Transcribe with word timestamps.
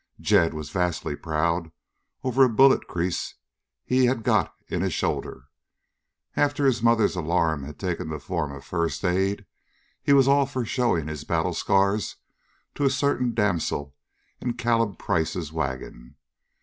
Jed 0.19 0.55
was 0.55 0.71
vastly 0.71 1.15
proud 1.15 1.71
over 2.23 2.43
a 2.43 2.49
bullet 2.49 2.87
crease 2.87 3.35
he 3.85 4.05
had 4.05 4.23
got 4.23 4.51
in 4.67 4.81
a 4.81 4.89
shoulder. 4.89 5.49
After 6.35 6.65
his 6.65 6.81
mother's 6.81 7.15
alarm 7.15 7.65
had 7.65 7.77
taken 7.77 8.09
the 8.09 8.17
form 8.19 8.51
of 8.51 8.65
first 8.65 9.05
aid 9.05 9.45
he 10.01 10.11
was 10.11 10.27
all 10.27 10.47
for 10.47 10.65
showing 10.65 11.07
his 11.07 11.23
battle 11.23 11.53
scars 11.53 12.15
to 12.73 12.83
a 12.83 12.89
certain 12.89 13.35
damsel 13.35 13.95
in 14.39 14.53
Caleb 14.53 14.97
Price's 14.97 15.53
wagon. 15.53 16.15